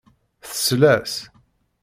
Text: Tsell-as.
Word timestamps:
Tsell-as. 0.49 1.13